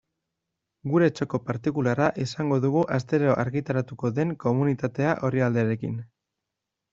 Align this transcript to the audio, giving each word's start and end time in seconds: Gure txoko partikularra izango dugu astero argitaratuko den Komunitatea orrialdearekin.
Gure 0.93 1.09
txoko 1.17 1.39
partikularra 1.49 2.07
izango 2.23 2.57
dugu 2.63 2.81
astero 2.95 3.35
argitaratuko 3.45 4.11
den 4.21 4.33
Komunitatea 4.47 5.13
orrialdearekin. 5.31 6.01